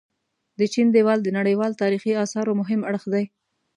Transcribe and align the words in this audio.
د 0.59 0.61
چين 0.73 0.87
ديوال 0.95 1.19
د 1.23 1.27
نړيوال 1.37 1.71
تاريخي 1.81 2.11
اثارو 2.23 2.57
مهم 2.61 2.81
اړخ 2.89 3.03
دي. 3.13 3.25